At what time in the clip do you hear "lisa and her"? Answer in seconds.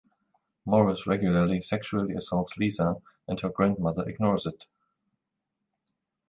2.57-3.49